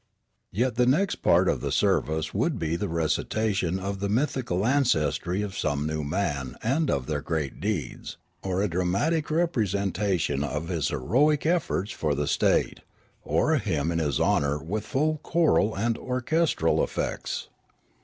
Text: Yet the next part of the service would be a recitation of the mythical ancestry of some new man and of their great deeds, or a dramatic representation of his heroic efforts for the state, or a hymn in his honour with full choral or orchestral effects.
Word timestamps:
Yet 0.51 0.77
the 0.77 0.87
next 0.87 1.17
part 1.17 1.47
of 1.47 1.61
the 1.61 1.71
service 1.71 2.33
would 2.33 2.57
be 2.57 2.73
a 2.73 2.87
recitation 2.87 3.77
of 3.77 3.99
the 3.99 4.09
mythical 4.09 4.65
ancestry 4.65 5.43
of 5.43 5.55
some 5.55 5.85
new 5.85 6.03
man 6.03 6.55
and 6.63 6.89
of 6.89 7.05
their 7.05 7.21
great 7.21 7.59
deeds, 7.61 8.17
or 8.41 8.63
a 8.63 8.67
dramatic 8.67 9.29
representation 9.29 10.43
of 10.43 10.69
his 10.69 10.87
heroic 10.87 11.45
efforts 11.45 11.91
for 11.91 12.15
the 12.15 12.25
state, 12.25 12.79
or 13.21 13.53
a 13.53 13.59
hymn 13.59 13.91
in 13.91 13.99
his 13.99 14.19
honour 14.19 14.57
with 14.57 14.87
full 14.87 15.19
choral 15.21 15.77
or 15.77 15.95
orchestral 15.97 16.83
effects. 16.83 17.49